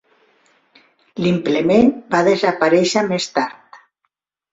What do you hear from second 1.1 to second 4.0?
L"implement va desaparèixer més tard.